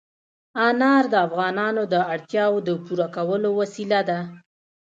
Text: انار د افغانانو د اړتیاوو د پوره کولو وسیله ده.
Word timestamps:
انار 0.67 1.03
د 1.13 1.15
افغانانو 1.27 1.81
د 1.93 1.95
اړتیاوو 2.13 2.65
د 2.67 2.69
پوره 2.85 3.07
کولو 3.15 3.49
وسیله 3.59 3.99
ده. 4.09 4.19